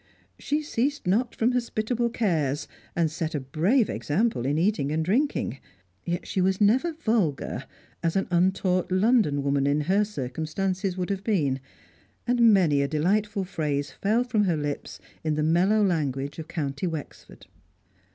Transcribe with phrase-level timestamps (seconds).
[0.39, 5.59] She ceased not from hospitable cares, and set a brave example in eating and drinking.
[6.03, 7.65] Yet she was never vulgar,
[8.01, 11.59] as an untaught London woman in her circumstances would have been,
[12.25, 16.87] and many a delightful phrase fell from her lips in the mellow language of County
[16.87, 17.45] Wexford.